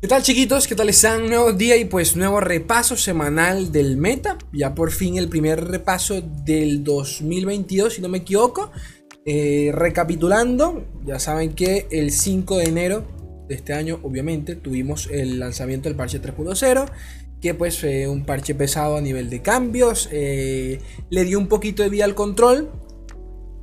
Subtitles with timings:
[0.00, 0.66] ¿Qué tal chiquitos?
[0.66, 1.26] ¿Qué tal están?
[1.26, 4.38] Nuevo día y pues nuevo repaso semanal del meta.
[4.50, 8.70] Ya por fin el primer repaso del 2022, si no me equivoco.
[9.26, 13.04] Eh, recapitulando, ya saben que el 5 de enero
[13.46, 16.86] de este año, obviamente, tuvimos el lanzamiento del parche 3.0.
[17.42, 20.08] Que pues fue un parche pesado a nivel de cambios.
[20.12, 20.80] Eh,
[21.10, 22.70] le dio un poquito de vida al control.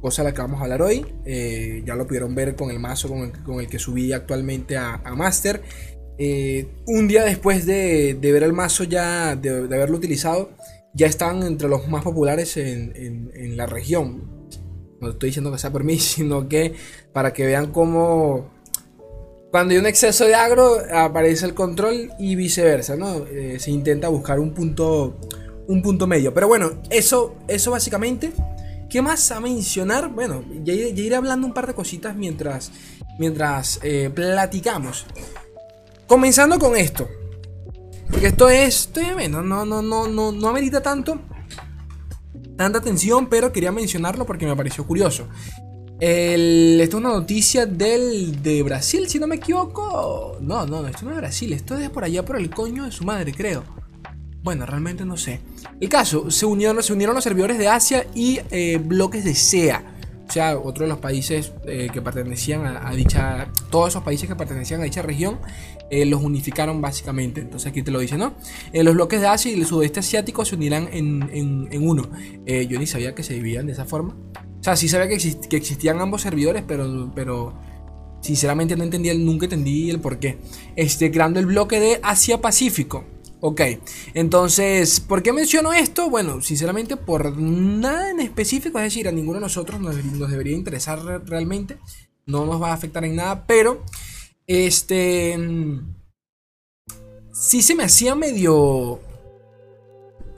[0.01, 1.03] Cosa de la que vamos a hablar hoy.
[1.25, 5.15] Eh, ya lo pudieron ver con el mazo con el, que subí actualmente a, a
[5.15, 5.63] Master.
[6.17, 10.51] Eh, un día después de, ver el mazo ya, de, haberlo utilizado,
[10.93, 14.49] ya están entre los más populares en, la región.
[14.99, 16.73] No estoy diciendo que sea por mí, sino que
[17.13, 18.57] para que vean cómo
[19.51, 23.25] cuando hay un exceso de agro aparece el control y viceversa, ¿no?
[23.25, 25.17] Eh, se intenta buscar un punto,
[25.67, 26.33] un punto medio.
[26.33, 28.33] Pero bueno, eso, eso básicamente.
[28.89, 30.09] ¿Qué más a mencionar?
[30.09, 32.71] Bueno, ya, iré hablando un par de cositas mientras,
[33.19, 35.05] mientras eh, platicamos.
[36.07, 37.07] Comenzando con esto.
[38.09, 38.89] Porque esto es.
[39.29, 41.19] no, no, no, no, no, no amerita tanto.
[42.55, 45.27] Tanta atención, pero quería mencionarlo porque me pareció curioso.
[45.99, 50.37] El, esto es una noticia del, de Brasil, si no me equivoco.
[50.41, 53.03] No, no, esto no es Brasil, esto es por allá por el coño de su
[53.03, 53.63] madre, creo.
[54.41, 55.41] Bueno, realmente no sé.
[55.79, 59.96] El caso, se unieron, se unieron los servidores de Asia y eh, bloques de SEA
[60.31, 64.81] sea, otro de los países eh, que pertenecían a, dicha, todos esos países que pertenecían
[64.81, 65.39] a dicha región,
[65.89, 67.41] eh, los unificaron básicamente.
[67.41, 68.35] Entonces aquí te lo dice, ¿no?
[68.73, 72.09] Eh, los bloques de Asia y el sudeste asiático se unirán en, uno.
[72.45, 74.15] yo ni sabía que se dividían de esa forma.
[74.59, 75.17] O sea, sí sabía que,
[75.49, 77.53] que existían ambos servidores, pero, pero
[78.21, 80.37] sinceramente no entendía, nunca entendí el por qué.
[80.75, 83.05] Este, creando el bloque de Asia-Pacífico.
[83.39, 83.61] Ok,
[84.15, 86.09] entonces, ¿por qué menciono esto?
[86.09, 90.99] Bueno, sinceramente por nada en específico, es decir, a ninguno de nosotros nos, debería interesar
[91.27, 91.77] realmente,
[92.25, 93.83] no nos va a afectar en nada, pero,
[94.47, 95.37] este,
[97.31, 98.99] sí se me hacía medio,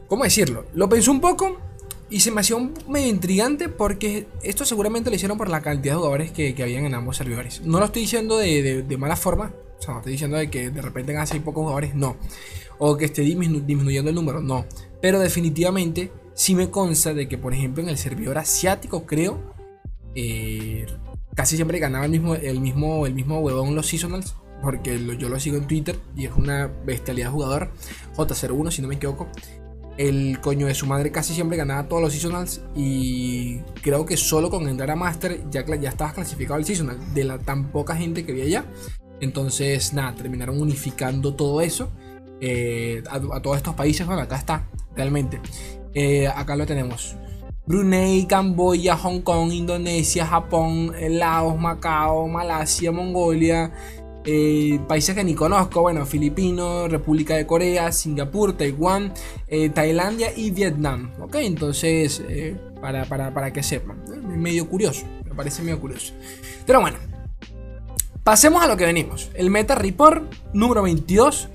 [0.07, 0.65] ¿cómo decirlo?
[0.73, 1.57] Lo pensé un poco
[2.09, 5.93] y se me hacía un medio intrigante porque esto seguramente lo hicieron por la cantidad
[5.93, 7.61] de jugadores que, habían en ambos servidores.
[7.61, 10.69] No lo estoy diciendo de, de mala forma, o sea, no estoy diciendo de que
[10.69, 12.17] de repente en hay pocos jugadores, no
[12.79, 14.65] o que esté disminuyendo el número, no.
[15.01, 19.53] Pero definitivamente sí me consta de que, por ejemplo, en el servidor asiático, creo,
[20.15, 20.85] eh,
[21.35, 24.35] casi siempre ganaba el mismo, el mismo, el mismo huevón los seasonals.
[24.61, 27.71] Porque yo lo sigo en Twitter y es una bestialidad jugador.
[28.15, 29.27] J01, si no me equivoco.
[29.97, 32.61] El coño de su madre casi siempre ganaba todos los seasonals.
[32.75, 36.97] Y creo que solo con entrar a Master ya, ya estabas clasificado al seasonal.
[37.13, 38.65] De la tan poca gente que había allá.
[39.21, 41.89] Entonces, nada, terminaron unificando todo eso.
[42.41, 44.05] Eh, a, todos estos países.
[44.05, 45.41] Bueno, acá está, realmente.
[45.93, 47.15] Eh, acá lo tenemos.
[47.65, 53.71] Brunei, Camboya, Hong Kong, Indonesia, Japón, Laos, Macao, Malasia, Mongolia,
[54.25, 59.13] eh, países que ni conozco, bueno, Filipinos, República de Corea, Singapur, Taiwán,
[59.75, 61.11] Tailandia y Vietnam.
[61.19, 62.23] Ok, entonces,
[62.81, 64.03] para, para, para, que sepan,
[64.35, 66.13] medio curioso, me parece medio curioso.
[66.65, 66.97] Pero bueno,
[68.23, 69.29] pasemos a lo que venimos.
[69.35, 70.23] El Meta Report
[70.53, 71.49] número 22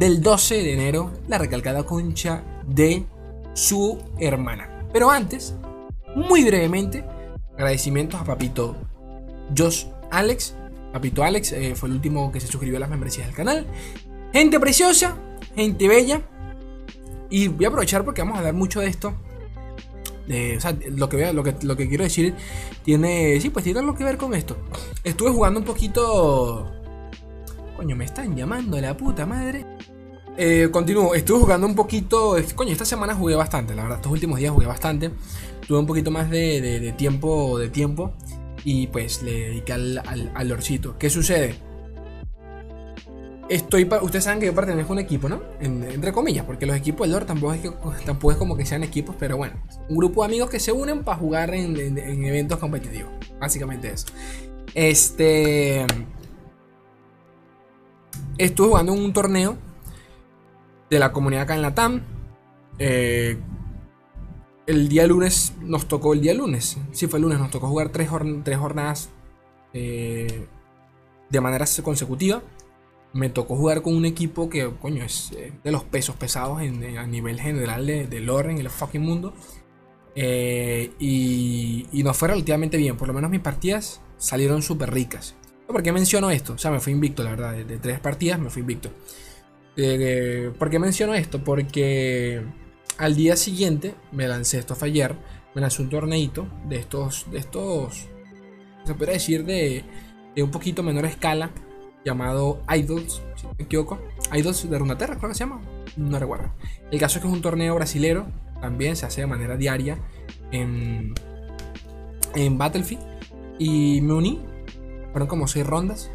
[0.00, 3.04] del 12 de enero, la recalcada concha de
[3.52, 4.86] su hermana.
[4.94, 5.54] Pero antes,
[6.16, 7.04] muy brevemente,
[7.52, 8.78] agradecimientos a Papito
[9.54, 10.54] Josh Alex.
[10.90, 13.66] Papito Alex eh, fue el último que se suscribió a las membresías del canal.
[14.32, 15.18] Gente preciosa,
[15.54, 16.22] gente bella.
[17.28, 19.08] Y voy a aprovechar porque vamos a hablar mucho de esto.
[19.08, 22.34] o sea, lo que, lo, que, lo que quiero decir
[22.84, 23.38] tiene.
[23.38, 24.56] Sí, pues tiene algo que ver con esto.
[25.04, 26.80] Estuve jugando un poquito
[27.80, 29.64] Coño, me están llamando la puta madre.
[30.42, 32.34] Eh, continúo, estuve jugando un poquito.
[32.54, 33.98] Coño, esta semana jugué bastante, la verdad.
[33.98, 35.10] Estos últimos días jugué bastante.
[35.68, 37.58] Tuve un poquito más de, tiempo.
[37.58, 38.14] De tiempo.
[38.64, 39.98] Y pues le dediqué al,
[40.34, 40.96] al, lorcito.
[40.96, 41.56] ¿Qué sucede?
[43.50, 45.42] Estoy ustedes saben que yo pertenezco a un equipo, ¿no?
[45.60, 49.16] entre comillas, porque los equipos de lore tampoco es, tampoco es como que sean equipos,
[49.18, 49.56] pero bueno,
[49.88, 53.12] un grupo de amigos que se unen para jugar en, en eventos competitivos.
[53.38, 54.06] Básicamente eso.
[54.72, 55.84] Este
[58.38, 59.69] estuve jugando en un torneo
[60.90, 62.02] de la comunidad acá en la TAM.
[62.78, 63.38] Eh,
[64.66, 66.76] el día lunes nos tocó el día lunes.
[66.92, 69.10] Sí, fue lunes, nos tocó jugar tres, jornadas
[69.72, 70.46] eh,
[71.30, 72.42] de manera consecutiva.
[73.12, 77.06] Me tocó jugar con un equipo que, coño, es eh, de los pesos pesados a
[77.06, 79.32] nivel general de, de lore en el fucking mundo.
[80.14, 82.96] y, y nos fue relativamente bien.
[82.96, 85.34] Por lo menos mis partidas salieron súper ricas.
[85.70, 86.54] ¿Por qué menciono esto?
[86.54, 87.52] O sea, me fui invicto, la verdad.
[87.52, 88.90] De, tres partidas me fui invicto.
[90.58, 91.42] ¿Por qué menciono esto?
[91.42, 92.42] Porque
[92.98, 95.16] al día siguiente me lancé, esto fue ayer,
[95.54, 98.08] me lancé un torneito de estos, de estos,
[98.84, 99.84] se puede decir de,
[100.34, 101.50] de un poquito menor escala,
[102.04, 103.98] llamado Idols, si no me equivoco.
[104.32, 105.60] Idols de Runaterra, creo que se llama.
[105.96, 106.52] No recuerdo.
[106.90, 108.26] El caso es que es un torneo brasilero.
[108.60, 109.98] También se hace de manera diaria
[110.52, 111.14] en,
[112.34, 113.02] en Battlefield.
[113.58, 114.40] Y me uní.
[115.12, 116.10] Fueron como seis rondas.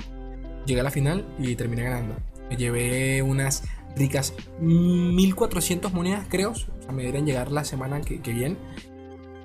[0.66, 2.16] Llegué a la final y terminé ganando.
[2.50, 3.64] Me llevé unas
[3.96, 6.52] ricas 1400 monedas, creo.
[6.52, 8.58] O sea, me deberían llegar la semana que, viene.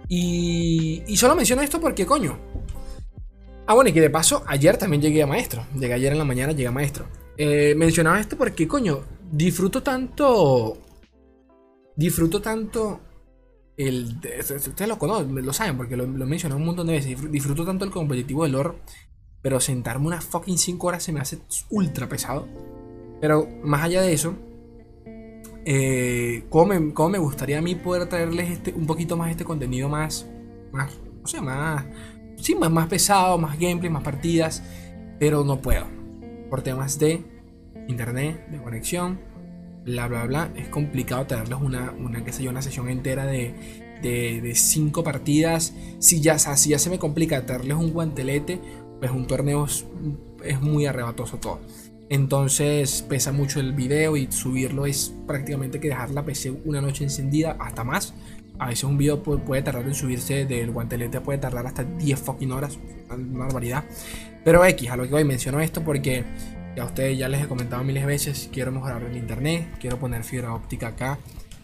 [0.09, 2.39] Y, y solo menciono esto porque, coño.
[3.67, 5.65] Ah, bueno, y que de paso, ayer también llegué a maestro.
[5.79, 7.07] Llegué ayer en la mañana, llegué a maestro.
[7.37, 10.77] Eh, mencionaba esto porque, coño, disfruto tanto.
[11.95, 13.01] Disfruto tanto.
[13.77, 17.31] El, ustedes lo conocen, lo saben porque lo, lo he mencionado un montón de veces.
[17.31, 18.73] Disfruto tanto el competitivo del lore.
[19.41, 21.39] Pero sentarme unas fucking 5 horas se me hace
[21.71, 22.49] ultra pesado.
[23.21, 24.35] Pero más allá de eso,
[25.65, 30.27] eh, ¿cómo, me, gustaría a mí poder traerles este, un poquito más este contenido más,
[30.73, 30.99] más,
[31.43, 31.85] más,
[32.37, 34.63] sí, más, más pesado, más gameplay, más partidas,
[35.19, 35.87] pero no puedo.
[36.49, 37.23] Por temas de
[37.87, 39.21] internet, de conexión,
[39.85, 40.51] bla, bla, bla.
[40.57, 43.55] Es complicado traerles una, una, yo, una sesión entera de,
[44.03, 45.75] de, cinco partidas.
[45.99, 48.61] Si ya, si ya se me complica traerles un guantelete,
[48.99, 49.67] pues un torneo
[50.45, 51.61] es muy arrebatoso todo.
[52.11, 57.05] Entonces pesa mucho el video y subirlo es prácticamente que dejar la PC una noche
[57.05, 58.15] encendida, hasta más.
[58.59, 62.51] A veces un video puede, tardar en subirse del guantelete, puede tardar hasta 10 fucking
[62.51, 62.79] horas,
[63.09, 63.85] una barbaridad.
[64.45, 66.25] Pero X, a lo que hoy menciono esto porque
[66.77, 70.25] ya ustedes ya les he comentado miles de veces, quiero mejorar el internet, quiero poner
[70.25, 71.17] fibra óptica acá,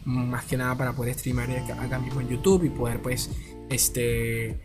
[0.04, 3.30] más que nada para poder streamar acá, mismo en YouTube y poder pues,
[3.68, 4.60] este,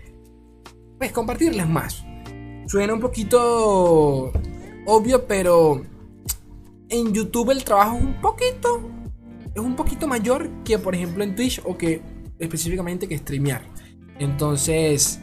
[1.00, 2.06] pues compartirles más.
[2.68, 4.32] Suena un poquito
[4.86, 5.82] obvio, pero
[6.90, 8.82] en YouTube el trabajo es un poquito,
[9.54, 12.02] es un poquito mayor que por ejemplo en Twitch o que
[12.40, 13.64] específicamente que streamear.
[14.20, 15.20] Entonces,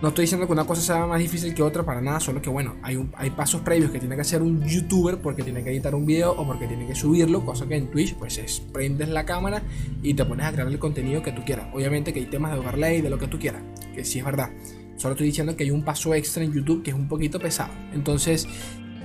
[0.00, 2.50] no estoy diciendo que una cosa sea más difícil que otra para nada, solo que
[2.50, 5.94] bueno, hay, hay pasos previos que tiene que hacer un youtuber porque tiene que editar
[5.94, 9.24] un video o porque tiene que subirlo, cosa que en Twitch pues es prendes la
[9.24, 9.62] cámara
[10.02, 11.68] y te pones a crear el contenido que tú quieras.
[11.72, 13.62] Obviamente que hay temas de overlay, de lo que tú quieras,
[13.94, 14.50] que sí es verdad.
[14.96, 17.72] Solo estoy diciendo que hay un paso extra en YouTube que es un poquito pesado.
[17.92, 18.48] Entonces,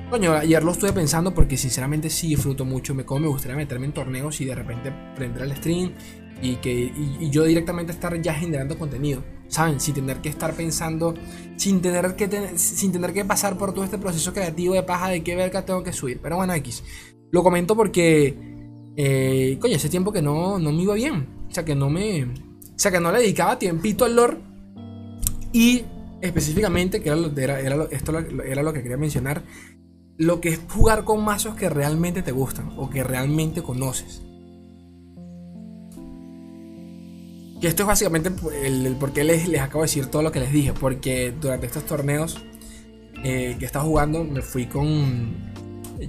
[0.09, 2.95] coño, ayer lo estuve pensando porque sinceramente sí disfruto mucho.
[2.95, 5.93] Me, como me gustaría meterme en torneos y de repente prender el stream
[6.41, 6.91] y que
[7.29, 9.23] yo directamente estar ya generando contenido.
[9.47, 9.81] ¿Saben?
[9.81, 11.13] Sin tener que estar pensando,
[11.57, 15.23] sin tener que, sin tener que pasar por todo este proceso creativo de paja de
[15.23, 16.21] qué verga tengo que subir.
[16.21, 16.85] Pero bueno, X.
[17.31, 18.37] Lo comento porque,
[18.95, 21.27] eh, coño, ese tiempo que no, no me iba bien.
[21.49, 22.23] O sea, que no me.
[22.23, 24.50] O sea, que no le dedicaba tiempito al lore
[25.53, 25.83] y
[26.21, 29.43] específicamente, que era, esto era lo que quería mencionar,
[30.17, 34.21] lo que es jugar con mazos que realmente te gustan o que realmente conoces.
[37.59, 38.31] Que esto es básicamente
[38.63, 40.73] el, por qué les, les, acabo de decir todo lo que les dije.
[40.73, 42.43] Porque durante estos torneos
[43.23, 45.51] eh, que estaba jugando, me fui con.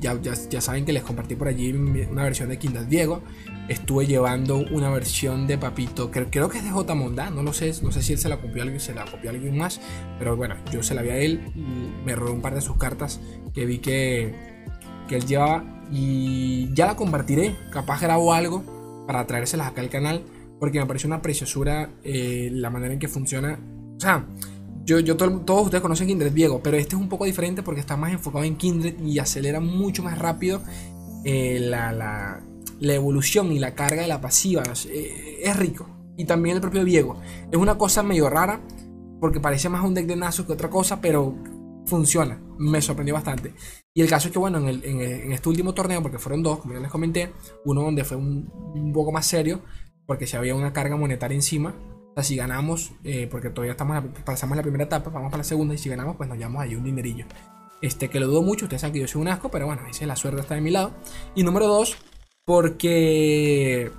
[0.01, 3.23] Ya, ya, saben que les compartí por allí una versión de Kindle Diego
[3.69, 6.95] estuve llevando una versión de Papito, creo, creo que es de J.
[6.95, 9.05] Monda, no lo sé, no sé si él se la copió a alguien, se la
[9.05, 9.81] copió alguien más,
[10.19, 11.53] pero bueno, yo se la vi a él,
[12.05, 13.21] me robé un par de sus cartas
[13.55, 14.35] que vi que,
[15.09, 20.25] que él llevaba y ya la compartiré, capaz grabo algo para traérselas acá al canal,
[20.59, 23.59] porque me pareció una preciosura eh, la manera en que funciona,
[23.97, 24.27] o sea,
[24.85, 27.97] yo, yo todos ustedes conocen Kindred Diego, pero este es un poco diferente porque está
[27.97, 30.61] más enfocado en Kindred y acelera mucho más rápido
[31.25, 32.41] eh, la, la,
[32.83, 35.89] la evolución y la carga de la pasiva eh, es, rico.
[36.17, 37.21] Y también el propio Diego.
[37.51, 38.61] Es una cosa medio rara,
[39.21, 41.35] porque parece más un deck de Nasus que otra cosa, pero
[41.87, 42.41] funciona.
[42.59, 43.55] Me sorprendió bastante.
[43.95, 46.81] Y el caso es que, bueno, en, este último torneo, porque fueron dos, como ya
[46.81, 47.33] les comenté,
[47.65, 49.61] uno donde fue un, poco más serio,
[50.05, 51.77] porque si había una carga monetaria encima.
[52.11, 55.45] O sea, si ganamos, eh, porque todavía estamos pasamos la primera etapa, vamos para la
[55.45, 57.27] segunda, y si ganamos, pues nos llevamos ahí un dinerillo.
[57.81, 60.03] Este, que lo dudo mucho, ustedes saben que yo soy un asco, pero bueno, esa
[60.03, 60.93] es la suerte está de mi lado.
[61.35, 61.97] Y número dos,
[62.45, 63.91] porque.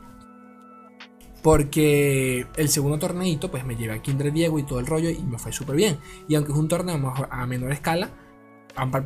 [1.42, 5.22] Porque el segundo torneito, pues me llevé a Kindred Diego y todo el rollo y
[5.24, 6.00] me fue súper bien.
[6.30, 8.12] Y aunque es un torneo a menor escala,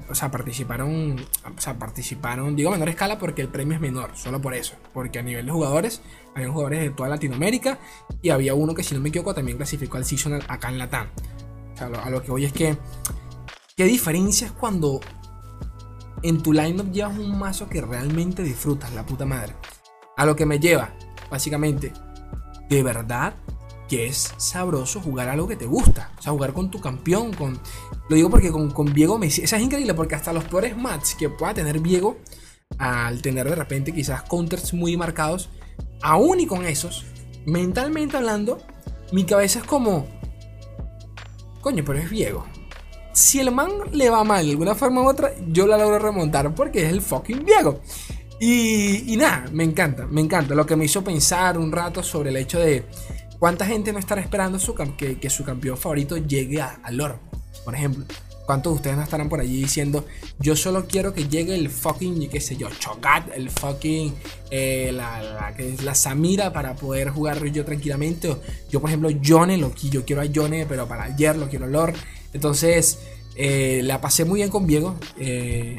[0.09, 4.11] o sea, participaron, o sea, participaron, digo a menor escala porque el premio es menor,
[4.15, 4.75] solo por eso.
[4.93, 6.01] Porque a nivel de jugadores,
[6.35, 7.79] había jugadores de toda Latinoamérica
[8.21, 11.07] y había uno que, si no me equivoco, también clasificó al Seasonal acá en Latam.
[11.73, 12.77] O sea, a lo que voy es que,
[13.75, 15.01] ¿qué diferencia es cuando
[16.23, 19.53] en tu lineup llevas un mazo que realmente disfrutas, la puta madre.
[20.15, 20.93] A lo que me lleva,
[21.29, 21.93] básicamente,
[22.69, 23.35] de verdad
[23.87, 26.11] que es sabroso jugar algo que te gusta.
[26.19, 27.59] O sea, jugar con tu campeón, con...
[28.09, 29.27] Lo digo porque con, con Viego me...
[29.27, 32.17] Esa es increíble porque hasta los peores matches que pueda tener Viego,
[32.77, 35.49] al tener de repente quizás counters muy marcados,
[36.01, 37.05] aún y con esos,
[37.45, 38.59] mentalmente hablando,
[39.11, 40.07] mi cabeza es como...
[41.61, 42.45] Coño, pero es Viego.
[43.17, 46.53] Si el man le va mal de alguna forma u otra, yo la logro remontar
[46.53, 47.81] porque es el fucking Diego.
[48.39, 50.53] Y, nada, me encanta, me encanta.
[50.53, 52.85] Lo que me hizo pensar un rato sobre el hecho de
[53.39, 57.17] cuánta gente no estará esperando su que, su campeón favorito llegue a, al Lord,
[57.65, 58.05] por ejemplo.
[58.45, 60.05] ¿Cuántos de ustedes no estarán por allí diciendo,
[60.39, 64.15] yo solo quiero que llegue el fucking, qué sé yo, Chocat, el fucking,
[64.51, 68.29] eh, la, la, la, Samira para poder jugar yo tranquilamente?
[68.29, 69.59] O yo, por ejemplo, Yone,
[69.89, 71.95] yo quiero a Yone, pero para ayer lo quiero Lord.
[72.33, 72.99] Entonces,
[73.35, 74.95] eh, la pasé muy bien con Diego.
[75.17, 75.77] Eh,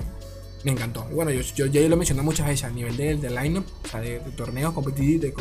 [0.65, 1.05] me encantó.
[1.13, 4.01] Bueno, yo, yo, lo he mencionado muchas veces a nivel del de line-up, o sea,
[4.01, 5.35] de, torneos competitivos, de,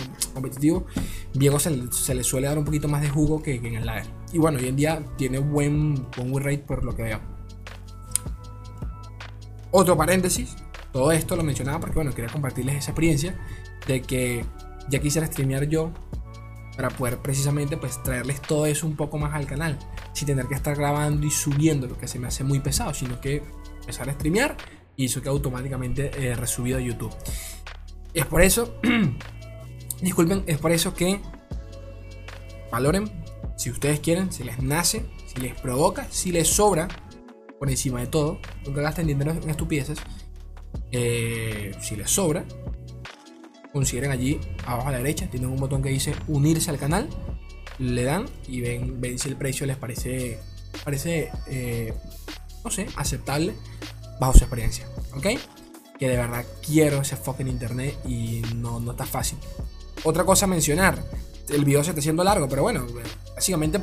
[1.33, 4.05] Diego se, le suele dar un poquito más de jugo que, en el ladder.
[4.31, 7.19] Y bueno, hoy en día tiene buen, buen rate por lo que veo.
[9.71, 10.55] Otro paréntesis,
[10.93, 13.37] todo esto lo mencionaba porque bueno, quería compartirles esa experiencia
[13.85, 14.45] de que
[14.89, 15.91] ya quisiera streamear yo
[16.75, 19.77] para poder precisamente pues traerles todo eso un poco más al canal,
[20.17, 23.21] sin tener que estar grabando y subiendo, lo que se me hace muy pesado, sino
[23.21, 23.43] que
[23.81, 24.57] empezar a streamear
[24.95, 27.13] y eso queda automáticamente eh, resubido a YouTube.
[28.15, 28.79] Es por eso,
[30.01, 31.21] disculpen, es por eso que
[32.71, 33.11] valoren
[33.57, 36.87] si ustedes quieren, si les nace, si les provoca, si les sobra,
[37.59, 39.99] por encima de todo, nunca gasten dinero en estupideces,
[40.91, 42.43] eh, si les sobra,
[43.71, 47.07] consideren allí abajo a la derecha, tienen un botón que dice unirse al canal,
[47.79, 50.39] le dan y ven, ven si el precio les parece,
[50.83, 51.93] parece eh,
[52.63, 53.53] no sé, aceptable
[54.19, 55.27] bajo su experiencia, ¿ok?
[55.99, 59.37] Que de verdad quiero ese fucking internet y no, no está fácil.
[60.03, 61.03] Otra cosa a mencionar,
[61.49, 62.85] el video se está haciendo largo, pero bueno,
[63.35, 63.79] básicamente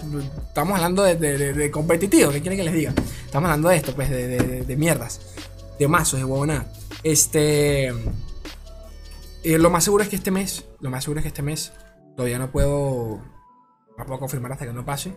[0.46, 2.94] estamos hablando de, de, competitivo, ¿qué quieren que les diga?
[3.24, 5.20] Estamos hablando de esto, pues, de, mierdas,
[5.78, 6.72] de mazos, de huevonada.
[7.02, 7.92] Este...
[9.44, 11.72] Eh, lo más seguro es que este mes, lo más seguro es que este mes,
[12.16, 13.20] todavía no puedo,
[13.96, 15.14] no puedo confirmar hasta que no pase,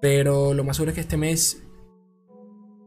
[0.00, 1.62] pero lo más seguro es que este mes,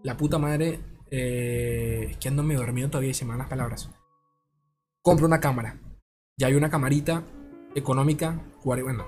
[0.04, 0.80] la puta madre
[1.12, 3.90] eh, es que ando medio dormido todavía y se me van las palabras.
[5.02, 5.80] Compro una cámara.
[6.38, 7.24] Ya hay una camarita
[7.74, 9.06] económica, bueno,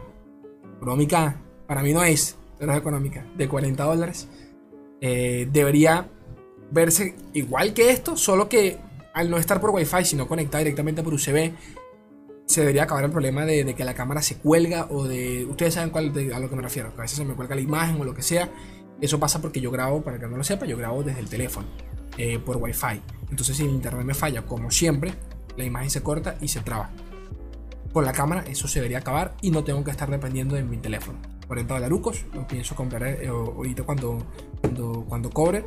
[0.77, 4.27] económica para mí no es, pero es económica, de 40 dólares.
[5.01, 6.09] Eh, debería
[6.71, 8.77] verse igual que esto, solo que
[9.13, 11.51] al no estar por Wi-Fi, sino conectada directamente por USB,
[12.47, 15.45] se debería acabar el problema de, que la cámara se cuelga o de.
[15.45, 18.01] Ustedes saben cuál, a lo que me refiero, a veces se me cuelga la imagen
[18.01, 18.49] o lo que sea.
[18.99, 21.67] Eso pasa porque yo grabo, para que no lo sepa, yo grabo desde el teléfono.
[22.17, 22.99] Eh, por Wi-Fi.
[23.29, 25.13] Entonces si el internet me falla, como siempre,
[25.55, 26.89] la imagen se corta y se traba.
[27.93, 30.77] Con la cámara eso se debería acabar y no tengo que estar dependiendo de mi
[30.77, 31.19] teléfono.
[31.47, 34.17] 40 dolarucos, lo pienso comprar eh, ahorita cuando,
[34.61, 35.63] cuando, cuando cobre.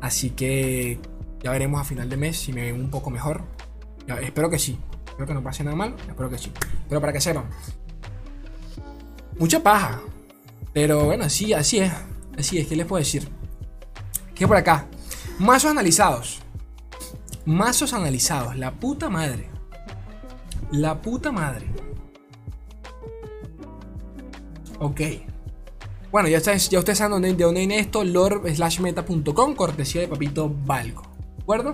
[0.00, 0.98] Así que
[1.40, 3.42] ya veremos a final de mes si me ven un poco mejor.
[4.22, 4.76] espero que sí.
[5.16, 5.96] Espero que no pase nada mal.
[6.06, 6.52] Espero que sí.
[6.90, 7.44] Pero para que sepan.
[9.38, 10.02] Mucha paja.
[10.74, 11.90] Pero bueno, así, así es.
[12.38, 13.26] Así es, ¿qué les puedo decir?
[14.34, 14.88] Que por acá.
[15.38, 16.40] Mazos analizados.
[17.46, 18.56] Mazos analizados.
[18.56, 19.48] La puta madre.
[20.70, 21.66] La puta madre.
[24.80, 25.00] Ok.
[26.12, 28.04] Bueno, ya ustedes, ya ustedes saben de dónde viene esto.
[28.04, 31.04] lore.meta.com, cortesía de Papito Balco.
[31.38, 31.72] ¿De acuerdo?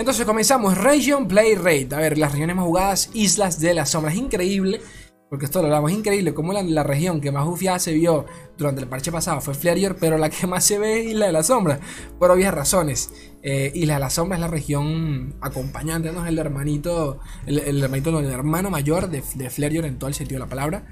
[0.00, 0.78] Entonces comenzamos.
[0.78, 1.88] Region Play Rate.
[1.94, 4.14] A ver, las regiones más jugadas, Islas de las Sombras.
[4.14, 4.80] Increíble
[5.28, 8.26] porque esto lo hablamos, increíble como la, la, región que más bufiada se vio
[8.58, 11.32] durante el parche pasado fue Flarier, pero la que más se ve es Isla de
[11.32, 11.78] la Sombra,
[12.18, 13.12] por obvias razones.
[13.44, 16.26] Eh, Isla de la Sombra es la región acompañante, ¿no?
[16.26, 20.50] el hermanito, el, hermanito, el hermano mayor de, de en todo el sentido de la
[20.50, 20.84] palabra.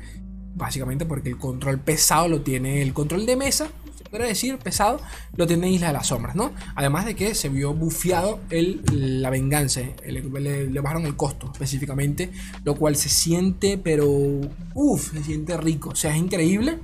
[0.59, 3.69] Básicamente porque el control pesado lo tiene el control de mesa,
[4.11, 5.01] podría decir, pesado,
[5.37, 6.53] lo tiene Isla de las Sombras, ¿no?
[6.75, 8.83] Además de que se vio bufiado el,
[9.23, 12.31] la venganza, le, bajaron el costo específicamente,
[12.65, 14.07] lo cual se siente, pero
[14.75, 16.79] uff, se siente rico, o sea, es increíble,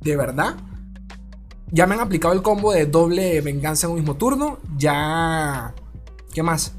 [0.00, 0.56] de verdad.
[1.70, 5.74] Ya me han aplicado el combo de doble venganza en un mismo turno, ya...
[6.34, 6.72] ¿Qué más?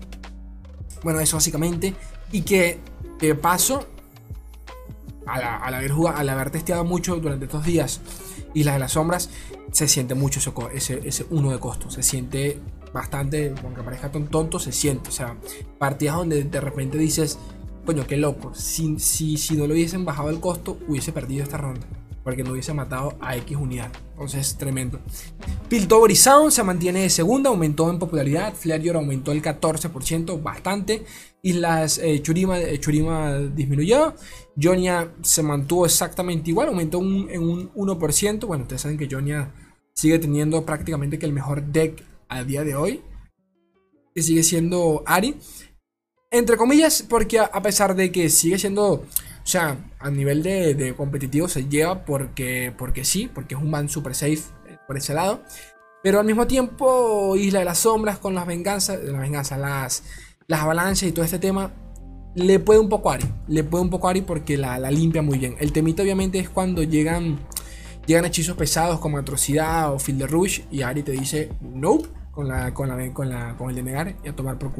[1.04, 1.96] Bueno, eso básicamente.
[2.32, 2.80] Y que
[3.20, 3.88] de paso,
[5.26, 8.02] al, haber jugado, al haber testeado mucho durante estos días
[8.54, 9.30] Islas de las Sombras,
[9.72, 10.40] se siente mucho
[10.74, 11.90] ese, ese, uno de costo.
[11.90, 12.60] Se siente
[12.94, 15.10] bastante, aunque parezca tonto, se siente.
[15.10, 15.36] O sea,
[15.80, 17.40] partidas donde de repente dices,
[17.86, 18.54] coño, qué loco.
[18.54, 21.86] Si, si, si no lo hubiesen bajado el costo, hubiese perdido esta ronda.
[22.24, 23.92] Porque no hubiese matado a X unidad.
[24.12, 25.00] Entonces es tremendo.
[25.74, 28.54] Piltover Sound se mantiene de segunda, aumentó en popularidad.
[28.54, 31.04] Flare aumentó el 14%, bastante.
[31.42, 34.14] Islas eh, Churima, eh, Churima disminuyó.
[34.56, 38.46] Jonia se mantuvo exactamente igual, aumentó en un 1%.
[38.46, 39.52] Bueno, ustedes saben que Jonia
[39.96, 43.02] sigue teniendo prácticamente que el mejor deck a día de hoy.
[44.14, 45.38] Que sigue siendo Ari.
[46.30, 49.06] Entre comillas, porque a pesar de que sigue siendo, o
[49.44, 54.14] sea, a nivel de, competitivo se lleva porque, porque sí, porque es un man super
[54.14, 54.44] safe
[54.94, 55.42] por ese lado.
[56.04, 60.04] Pero al mismo tiempo, Isla de las Sombras con las venganzas, las venganzas, las,
[60.48, 61.72] las avalanchas y todo este tema,
[62.36, 63.26] le puede un poco a Ari.
[63.48, 65.56] Le puede un poco a Ari porque la, la limpia muy bien.
[65.60, 67.40] El temito obviamente es cuando llegan,
[68.06, 72.72] llegan hechizos pesados como Atrocidad o Field Rush y Ari te dice nope con, la,
[72.72, 74.72] con, la, con, la, con el de y a tomar por.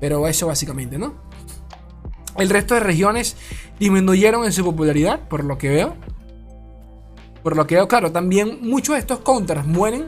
[0.00, 1.14] Pero eso básicamente, ¿no?
[2.36, 3.36] El resto de regiones
[3.78, 5.96] disminuyeron en su popularidad, por lo que veo.
[7.42, 10.06] Por lo que veo, claro, también muchos de estos counters mueren.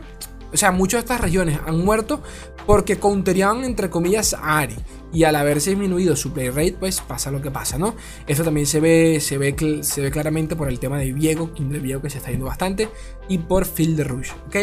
[0.53, 2.23] O sea, muchas de estas regiones han muerto
[2.67, 4.77] porque counterían, entre comillas, a Ari.
[5.13, 7.95] Y al haberse disminuido su play rate, pues pasa lo que pasa, ¿no?
[8.27, 11.79] Esto también se ve, se ve, se ve claramente por el tema de Viego, de
[11.79, 12.89] Viego que se está yendo bastante,
[13.29, 14.57] y por Field Rush, ¿ok?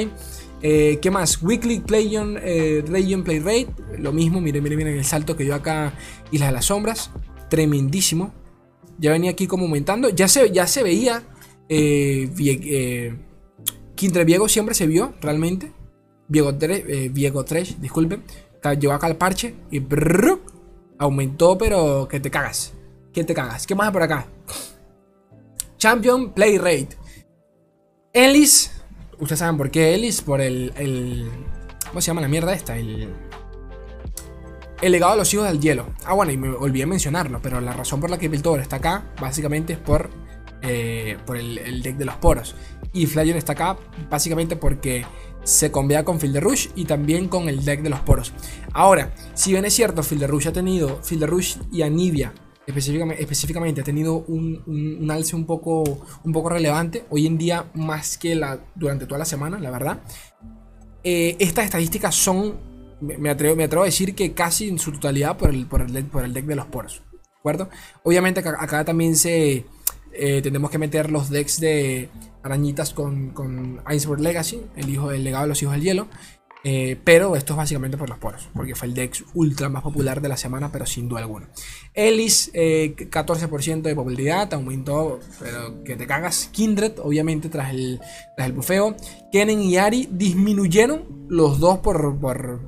[0.63, 1.42] Eh, ¿Qué más?
[1.42, 3.68] Weekly Play eh, Play Rate.
[3.98, 5.94] Lo mismo, miren, miren, miren el salto que dio acá
[6.32, 7.12] Isla de las Sombras.
[7.50, 8.34] Tremendísimo.
[9.00, 10.10] Ya venía aquí como aumentando.
[10.10, 11.24] Ya se, ya se veía.
[11.74, 13.16] Eh, eh
[14.25, 15.72] Viego siempre se vio realmente.
[16.28, 18.24] Viego 3, eh, Viego 3 disculpen.
[18.80, 19.82] Llegó acá al parche y
[20.98, 22.74] aumentó, pero que te cagas.
[23.13, 23.66] Que te cagas.
[23.66, 24.28] ¿Qué más hay por acá?
[25.78, 26.90] Champion Play Rate.
[28.13, 28.72] Ellis
[29.22, 31.30] Ustedes saben por qué Ellis, por el, el,
[31.88, 32.75] ¿Cómo se llama la mierda esta?
[32.75, 33.08] El.
[34.82, 35.86] El legado de los hijos del hielo.
[36.06, 39.13] Ah, bueno, y me olvidé mencionarlo, pero la razón por la que Piltover está acá,
[39.22, 40.10] básicamente es por,
[40.62, 42.56] eh, por el, deck de los poros.
[42.94, 43.77] Y Flyer está acá,
[44.10, 45.06] básicamente porque
[45.44, 48.34] se convea con Field Rush y también con el deck de los poros.
[48.74, 52.34] Ahora, si bien es cierto, Field Rush ha tenido, Field Rush y Anivia
[52.65, 55.84] específicamente, ha tenido un, alce un poco,
[56.24, 58.39] un poco relevante, hoy en día más que
[58.75, 60.01] durante toda la semana, la verdad.
[61.03, 62.56] Eh, estas estadísticas son,
[63.01, 66.56] me atrevo, a decir que casi en su totalidad por el, por el, deck de
[66.56, 67.01] los poros.
[67.12, 67.70] ¿De acuerdo?
[68.03, 69.65] Obviamente acá, también se...
[70.13, 72.10] Eh, tenemos que meter los decks de
[72.44, 76.08] arañitas con, con Iceberg Legacy, el hijo del legado de los hijos del hielo.
[76.63, 80.22] Eh, pero esto es básicamente por los poros, porque fue el Dex ultra más popular
[80.22, 81.50] de la semana, pero sin duda alguna.
[81.94, 86.50] Ellis, 14% eh, de popularidad, aumentó, pero que te cagas.
[86.52, 88.00] Kindred, obviamente, tras el,
[88.36, 88.95] tras el bufeo.
[89.32, 92.19] Kennen y Ari disminuyeron los dos por.
[92.19, 92.62] por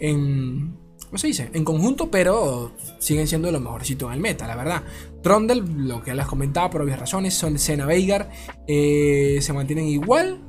[0.00, 0.79] en,
[1.10, 1.50] ¿Cómo se dice?
[1.52, 4.84] En conjunto, pero siguen siendo los mejorcitos en el meta, la verdad.
[5.22, 8.30] Trondel, lo que les comentaba por obvias razones, son Sena Veigar,
[8.68, 10.40] eh, se mantienen igual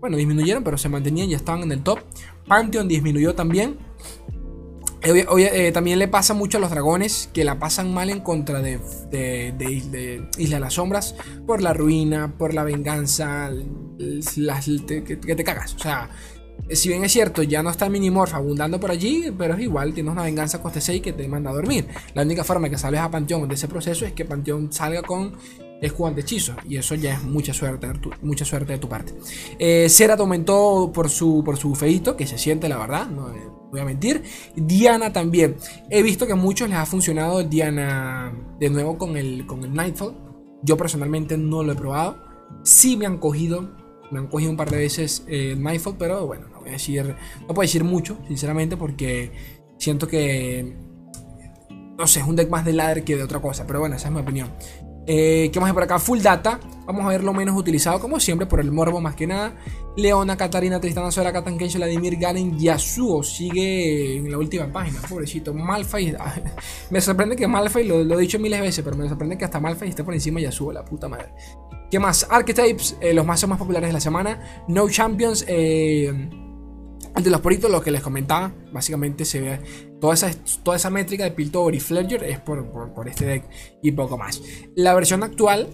[0.00, 1.98] bueno, disminuyeron, pero se mantenían y estaban en el top.
[2.46, 3.76] Pantheon disminuyó también.
[5.02, 8.60] Eh, eh, también le pasa mucho a los dragones que la pasan mal en contra
[8.60, 8.80] de,
[10.38, 11.14] Isla de las Sombras
[11.46, 13.50] por la ruina, por la venganza,
[14.36, 15.74] las, que, te cagas.
[15.74, 16.10] O sea,
[16.70, 20.12] si bien es cierto, ya no está Minimorph abundando por allí, pero es igual, tienes
[20.12, 21.86] una venganza coste 6 que te manda a dormir.
[22.14, 25.36] La única forma que salves a Panteón de ese proceso es que Panteón salga con
[25.80, 27.88] es jugando hechizo y eso ya es mucha suerte,
[28.22, 29.14] mucha suerte de tu parte.
[29.58, 33.30] Eh, Cera te aumentó por su, por su feito, que se siente la verdad, no
[33.30, 34.22] eh, voy a mentir.
[34.54, 35.56] Diana también.
[35.90, 39.74] He visto que a muchos les ha funcionado Diana de nuevo con el, con el
[39.74, 40.14] Nightfall.
[40.62, 42.18] Yo personalmente no lo he probado.
[42.62, 43.68] Sí me han cogido,
[44.10, 47.62] me han cogido un par de veces eh, Nightfall, pero bueno, no decir, no puedo
[47.62, 49.32] decir mucho, sinceramente, porque
[49.78, 50.76] siento que
[51.98, 54.08] no sé, es un deck más de ladder que de otra cosa, pero bueno, esa
[54.08, 54.50] es mi opinión.
[55.08, 55.98] Eh, ¿Qué más hay por acá?
[55.98, 56.58] Full Data.
[56.84, 59.54] Vamos a ver lo menos utilizado, como siempre, por el morbo más que nada.
[59.96, 63.22] Leona, Katarina, Tristana, Sola, Katan, Kensho, Vladimir, Garen, Yasuo.
[63.22, 65.54] Sigue en la última página, pobrecito.
[65.54, 66.16] Malphite.
[66.90, 69.60] me sorprende que Malphite, lo, he dicho miles de veces, pero me sorprende que hasta
[69.60, 71.32] Malphite esté por encima de Yasuo, la puta madre.
[71.88, 72.26] ¿Qué más?
[72.28, 74.64] Archetypes, eh, los mazos más populares de la semana.
[74.66, 76.42] No Champions, eh
[77.22, 79.60] de los poritos, lo que les comentaba, básicamente se ve
[80.00, 80.30] toda esa,
[80.62, 83.44] toda esa métrica de Piltover y Fledger es por, este deck
[83.82, 84.42] y poco más.
[84.74, 85.68] La versión actual,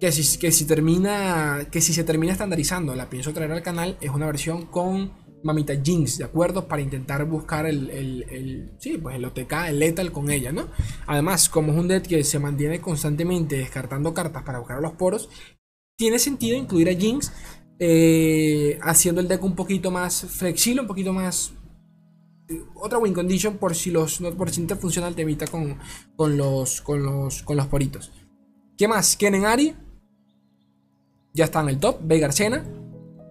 [0.00, 3.98] que si, que si, termina, que si se termina estandarizando, la pienso traer al canal,
[4.00, 6.68] es una versión con Mamita Jinx, ¿de acuerdo?
[6.68, 10.68] Para intentar buscar el, el, sí, pues el OTK, el Lethal con ella, ¿no?
[11.06, 14.92] Además, como es un deck que se mantiene constantemente descartando cartas para buscar a los
[14.92, 15.28] poros,
[15.96, 17.32] tiene sentido incluir a Jinx
[17.82, 21.54] eh, haciendo el deck un poquito más flexible, un poquito más...
[22.48, 25.78] Eh, otra win condition por si los no por si funciona el temita con,
[26.14, 28.12] con, los, con, los, con los poritos.
[28.76, 29.16] ¿Qué más?
[29.16, 29.74] Kennen Ari.
[31.32, 32.00] Ya está en el top.
[32.02, 32.64] Veigar Sena.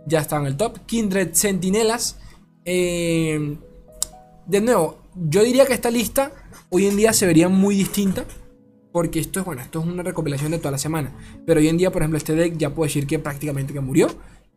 [0.07, 0.79] Ya está en el top.
[0.87, 2.17] Kindred Sentinelas.
[2.65, 3.57] Eh,
[4.47, 6.31] de nuevo, yo diría que esta lista
[6.69, 8.25] hoy en día se vería muy distinta.
[8.91, 11.15] Porque esto es bueno, esto es una recopilación de toda la semana.
[11.45, 14.07] Pero hoy en día, por ejemplo, este deck ya puedo decir que prácticamente que murió.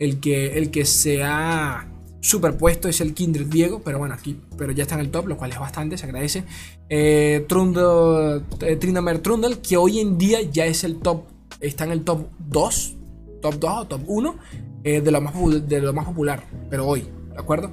[0.03, 1.87] El que, el que se ha
[2.19, 5.37] superpuesto es el Kindred Diego, pero bueno, aquí pero ya está en el top, lo
[5.37, 6.43] cual es bastante, se agradece.
[6.89, 11.23] Eh, Trundle, eh, Trundle, que hoy en día ya es el top,
[11.61, 12.97] está en el top 2,
[13.43, 14.37] top 2 o top 1
[14.83, 15.35] eh, de, lo más,
[15.69, 17.71] de lo más popular, pero hoy, ¿de acuerdo?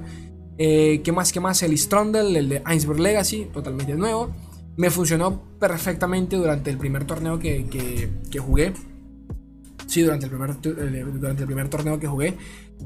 [0.56, 1.32] Eh, ¿Qué más?
[1.32, 1.60] ¿Qué más?
[1.64, 4.30] El Strondel, el de Einsberg Legacy, totalmente nuevo.
[4.76, 7.66] Me funcionó perfectamente durante el primer torneo que,
[8.30, 8.72] que jugué.
[9.90, 12.36] Sí, durante el primer, durante el primer torneo que jugué.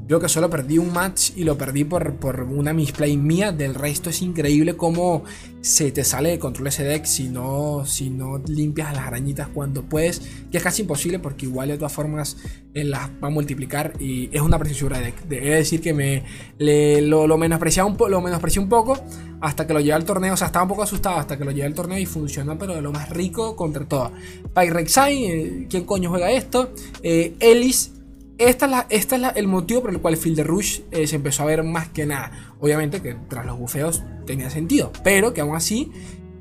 [0.07, 3.51] Creo que solo perdí un match y lo perdí por, por una misplay mía.
[3.51, 5.23] Del resto es increíble cómo
[5.61, 9.83] se te sale de control ese deck si no, si no limpias las arañitas cuando
[9.83, 10.21] puedes.
[10.51, 12.37] Que es casi imposible porque igual de todas formas
[12.75, 15.23] él las va a multiplicar y es una preciosura de deck.
[15.23, 16.23] Debe decir que me
[16.59, 19.01] lo, lo, menosprecié un, lo menosprecié un poco
[19.41, 20.35] hasta que lo llevé al torneo.
[20.35, 22.75] O sea, estaba un poco asustado hasta que lo llevé al torneo y funcionó, pero
[22.75, 24.11] de lo más rico contra todo.
[24.53, 26.71] Pyrexine, eh, ¿quién coño juega esto?
[27.01, 27.94] Eh, Ellis
[28.37, 31.89] esta es, el motivo por el cual Field Rush eh, se empezó a ver más
[31.89, 32.55] que nada.
[32.59, 35.91] Obviamente que tras los bufeos tenía sentido, pero que aún así,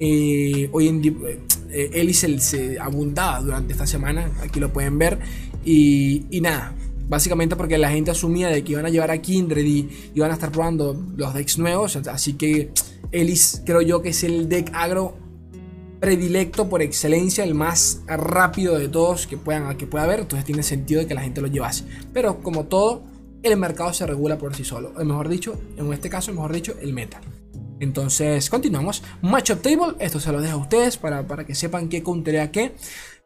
[0.00, 1.12] eh, hoy en día,
[1.70, 5.18] eh, se, abundaba durante esta semana, aquí lo pueden ver,
[5.64, 6.74] y, nada.
[7.06, 10.34] Básicamente porque la gente asumía de que iban a llevar a Kindred y iban a
[10.34, 11.96] estar probando los decks nuevos.
[11.96, 12.70] Así que
[13.12, 15.14] Ellis creo yo que es el deck agro
[16.04, 20.62] predilecto por excelencia, el más rápido de todos que, puedan, que pueda haber, entonces tiene
[20.62, 21.86] sentido de que la gente lo llevase.
[22.12, 23.04] Pero como todo,
[23.42, 26.74] el mercado se regula por sí solo, o mejor dicho, en este caso, mejor dicho,
[26.82, 27.22] el meta.
[27.80, 29.02] Entonces, continuamos.
[29.22, 32.02] Matchup Table, esto se lo dejo a ustedes para, para que sepan qué
[32.38, 32.74] a qué.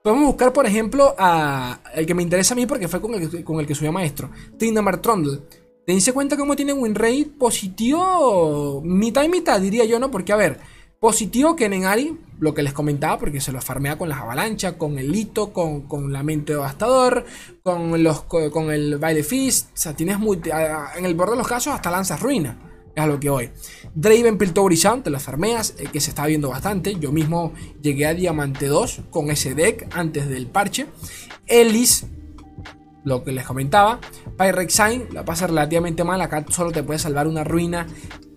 [0.01, 3.29] Podemos buscar, por ejemplo, a el que me interesa a mí porque fue con el,
[3.29, 5.41] que, con el que subió maestro, Tindamar Trundle.
[5.85, 10.13] Dense cuenta cómo tiene win rate positivo, mitad y mitad, diría yo, ¿no?
[10.13, 10.61] Porque, a ver,
[11.01, 14.99] Positivo que Nenari, lo que les comentaba, porque se lo farmea con las avalanchas, con
[14.99, 17.25] el hito, con, con la mente devastador,
[17.63, 19.69] con, los, con el baile fist.
[19.69, 20.41] O sea, tienes muy,
[20.97, 22.59] en el borde de los casos hasta lanzas ruina.
[22.95, 23.51] Es a lo que hoy.
[23.95, 26.95] Draven Piltover te las farmeas, eh, que se está viendo bastante.
[26.99, 30.87] Yo mismo llegué a Diamante 2 con ese deck antes del parche.
[31.47, 32.07] Ellis,
[33.05, 34.01] lo que les comentaba.
[34.37, 36.21] Pyrexine la pasa relativamente mal.
[36.21, 37.87] Acá solo te puede salvar una ruina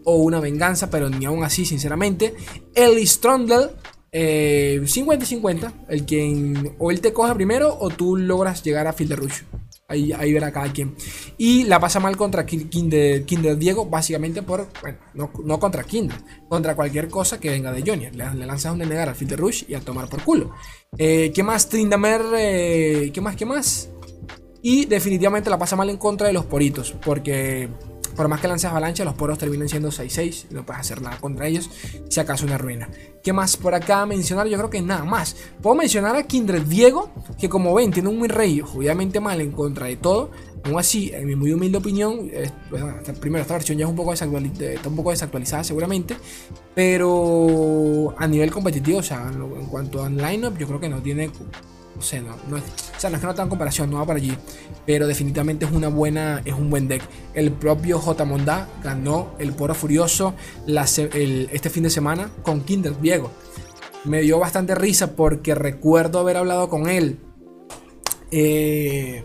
[0.03, 2.35] o una venganza, pero ni aún así, sinceramente.
[2.73, 3.71] Ellie Strondel,
[4.11, 9.13] 50-50, eh, el quien o él te coge primero o tú logras llegar a Field
[9.13, 9.41] Rush.
[9.87, 10.95] Ahí, ahí verá cada quien.
[11.37, 14.97] Y la pasa mal contra Kinder, Kinder Diego, básicamente por, bueno,
[15.43, 18.09] no, contra Kinder, contra cualquier cosa que venga de Johnny.
[18.11, 20.51] Le, lanzas un denegar al Field Rush y a tomar por culo.
[20.97, 21.67] Eh, ¿Qué más?
[21.67, 23.35] Trindamer, eh, ¿qué más?
[23.35, 23.89] ¿Qué más?
[24.61, 27.67] Y definitivamente la pasa mal en contra de los poritos, porque
[28.15, 30.47] por más que lances avalancha, los poros terminan siendo 6-6.
[30.51, 31.69] No puedes hacer nada contra ellos.
[32.09, 32.89] Si acaso una ruina.
[33.23, 34.47] ¿Qué más por acá mencionar?
[34.47, 35.35] Yo creo que nada más.
[35.61, 39.51] Puedo mencionar a Kindred Diego, que como ven, tiene un win rey obviamente mal en
[39.51, 40.31] contra de todo.
[40.63, 42.29] Aún así, en mi muy humilde opinión,
[43.19, 46.15] primero esta versión ya es un poco, está un poco desactualizada seguramente,
[46.75, 51.31] pero a nivel competitivo, o sea, en cuanto a lineup, yo creo que no tiene
[51.95, 52.01] no
[52.47, 54.35] no, o sea, no es que no tenga comparación, no va para allí.
[54.85, 57.03] Pero definitivamente es una buena, es un buen deck.
[57.33, 58.25] El propio J.
[58.25, 60.33] Monda ganó el Poro Furioso
[60.67, 63.31] este fin de semana con Kinder Diego.
[64.03, 67.19] Me dio bastante risa porque recuerdo haber hablado con él
[68.31, 69.23] eh,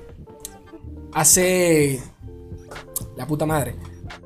[1.12, 2.00] hace.
[3.16, 3.76] La puta madre.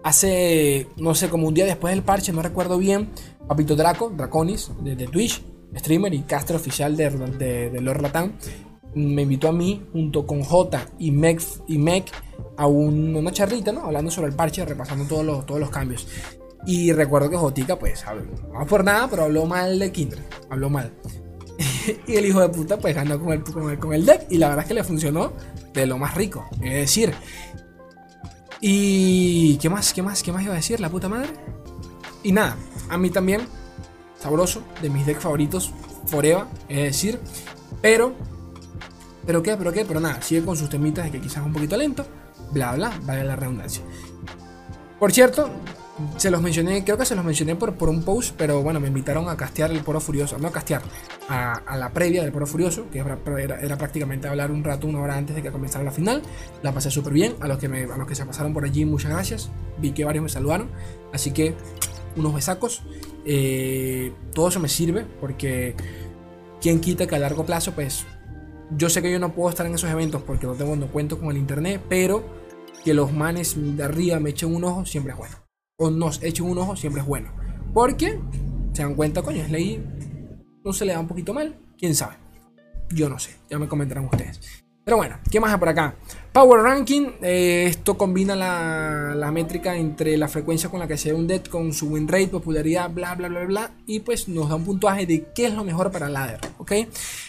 [0.03, 3.11] Hace, no sé, como un día después del parche, no recuerdo bien.
[3.47, 5.43] Papito Draco, Draconis, de Twitch
[5.77, 7.11] streamer y caster oficial de,
[7.71, 8.35] de, Lord Latán,
[8.95, 12.05] me invitó a mí junto con J y Meg, y Meg
[12.57, 13.85] a una charrita, ¿no?
[13.85, 16.07] Hablando sobre el parche, repasando todos los, todos los cambios.
[16.67, 18.05] Y recuerdo que Jotica, pues,
[18.53, 20.23] no por nada, pero habló mal de Kindred.
[20.51, 20.93] Habló mal.
[22.07, 24.27] y el hijo de puta, pues, ganó con el, con, el, con el deck.
[24.29, 25.33] Y la verdad es que le funcionó
[25.73, 26.47] de lo más rico.
[26.63, 27.15] Es decir.
[28.61, 29.57] Y.
[29.57, 29.95] ¿Qué más?
[29.95, 30.23] ¿Qué más?
[30.23, 30.81] ¿Qué más iba a decir?
[30.81, 31.31] La puta madre.
[32.23, 32.57] Y nada,
[32.91, 33.41] a mí también
[34.21, 35.73] sabroso, de mis decks favoritos,
[36.07, 37.21] Forever, es decir,
[37.83, 38.15] pero,
[39.27, 41.77] pero qué, pero qué, pero nada, sigue con sus temitas de que quizás un poquito
[41.77, 42.05] lento,
[42.53, 43.83] bla, bla, vale la redundancia.
[44.99, 45.51] Por cierto,
[46.17, 48.89] se los mencioné, creo que se los mencioné por, por un post, pero bueno, me
[48.89, 50.83] invitaron a castear el Poro Furioso, no a castear,
[51.29, 53.19] a, la previa del Poro Furioso, que era,
[53.61, 56.23] era, prácticamente hablar un rato, una hora antes de que comenzara la final.
[56.63, 58.85] La pasé súper bien, a los, que me, a los que se pasaron por allí,
[58.85, 59.51] muchas gracias.
[59.79, 60.71] Vi que varios me saludaron,
[61.13, 61.55] así que
[62.17, 62.83] unos besacos.
[63.25, 65.75] Eh, todo eso me sirve porque
[66.61, 68.07] quien quita que a largo plazo, pues
[68.77, 71.19] yo sé que yo no puedo estar en esos eventos porque no tengo, no cuento
[71.19, 72.25] con el internet, pero
[72.85, 75.37] que los manes de arriba me echen un ojo siempre es bueno.
[75.79, 77.33] O nos echen un ojo siempre es bueno.
[77.73, 78.19] Porque
[78.73, 79.85] se dan cuenta, coño, es ley,
[80.65, 82.17] no se le da un poquito mal, quién sabe.
[82.91, 84.65] Yo no sé, ya me comentarán ustedes.
[84.91, 85.95] Pero bueno, ¿qué más hay por acá?
[86.33, 91.15] Power Ranking, eh, esto combina la, métrica entre la frecuencia con la que se ve
[91.17, 94.57] un dead con su win rate, popularidad, bla, bla, bla, bla, y pues nos da
[94.57, 96.73] un puntuaje de qué es lo mejor para ladder, ¿ok?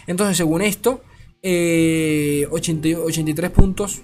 [0.07, 1.03] Entonces, según esto,
[1.43, 4.01] 83 eh, puntos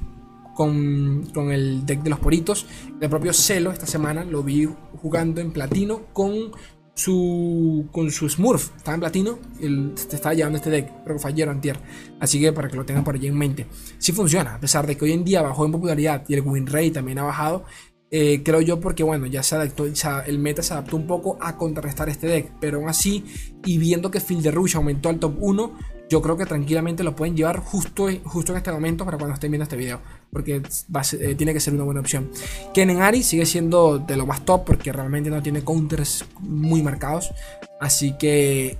[0.54, 2.68] con, con el deck de los poritos.
[3.02, 4.70] El propio Celo esta semana lo vi
[5.02, 6.52] jugando en platino con
[6.98, 8.76] su, con su Smurf.
[8.76, 10.92] Estaba en platino y te estaba llevando este deck.
[11.04, 11.80] Pero que fue ayer antier.
[12.20, 13.68] Así que para que lo tengan por allí en mente.
[14.00, 16.66] Sí funciona, a pesar de que hoy en día bajó en popularidad y el win
[16.66, 17.66] rate también ha bajado.
[18.10, 21.56] Eh, creo yo porque bueno, ya se adaptó, el meta se adaptó un poco a
[21.56, 22.52] contrarrestar este deck.
[22.60, 23.26] Pero aún así,
[23.64, 25.78] y viendo que Field de Rush aumentó al top 1,
[26.10, 29.52] yo creo que tranquilamente lo pueden llevar justo, justo en este momento para cuando estén
[29.52, 30.00] viendo este video.
[30.32, 32.32] Porque eh, tiene que ser una buena opción.
[32.74, 37.32] Kennen Ari sigue siendo de lo más top porque realmente no tiene counters muy marcados.
[37.80, 38.78] Así que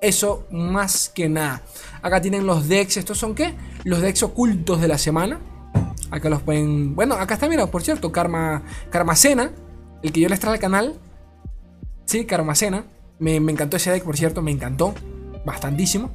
[0.00, 1.62] eso más que nada.
[2.02, 2.96] Acá tienen los decks.
[2.96, 3.54] ¿Estos son qué?
[3.84, 5.40] Los decks ocultos de la semana.
[6.10, 6.94] Acá los pueden...
[6.94, 9.52] Bueno, acá está, mira, por cierto, Karma, Karmacena.
[10.02, 10.94] El que yo les traje al canal.
[12.06, 12.84] Sí, Karmacena.
[13.18, 14.94] Me, me encantó ese deck, por cierto, me encantó.
[15.44, 16.10] Bastantísimo.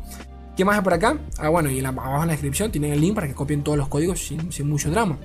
[0.62, 1.18] ¿Qué más hay por acá?
[1.40, 3.88] Ah, bueno, y abajo en la descripción tienen el link para que copien todos los
[3.88, 5.18] códigos sin, mucho drama.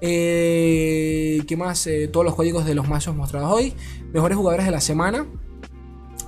[0.00, 1.86] Eh, ¿Qué más?
[1.88, 3.74] Eh, todos los códigos de los mazos mostrados hoy.
[4.14, 5.26] Mejores jugadores de la semana.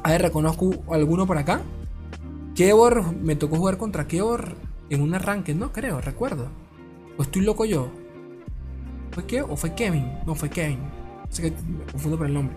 [0.02, 1.62] A ver, reconozco alguno por acá.
[2.54, 4.56] Kevor, me tocó jugar contra Kevor
[4.90, 6.50] en un arranque, no creo, recuerdo.
[7.16, 7.90] ¿O estoy loco yo?
[9.12, 9.40] ¿Fue qué?
[9.40, 10.18] ¿O fue Kevin?
[10.26, 10.80] No, fue Kevin.
[11.30, 12.54] Sé que me confundo por el nombre.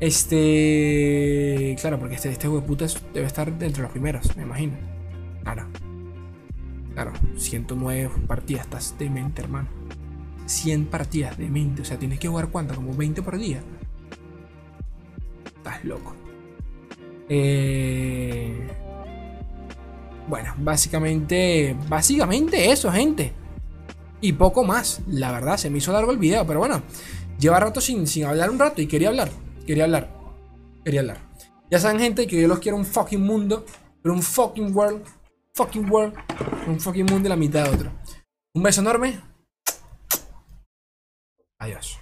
[0.00, 1.76] Este.
[1.80, 4.95] Claro, porque este, este de puta debe estar entre los primeros, me imagino.
[5.46, 5.64] Claro.
[6.94, 9.68] Claro, 109 partidas, estás demente, hermano.
[10.46, 13.62] 100 partidas de mente, o sea, tienes que jugar cuánto, como 20 por día.
[15.44, 16.16] Estás loco.
[17.28, 18.66] Eh...
[20.26, 23.32] Bueno, básicamente, básicamente eso, gente.
[24.20, 25.00] Y poco más.
[25.06, 26.82] La verdad, se me hizo largo el video, pero bueno,
[27.38, 29.30] lleva rato sin, sin hablar un rato y quería hablar,
[29.64, 30.10] quería hablar,
[30.84, 31.18] quería hablar.
[31.70, 33.64] Ya saben, gente, que yo los quiero un fucking mundo,
[34.02, 35.04] pero un fucking world
[35.56, 36.14] fucking world,
[36.66, 37.92] un fucking mundo y la mitad de otro.
[38.54, 39.18] Un beso enorme.
[41.58, 41.98] Adiós.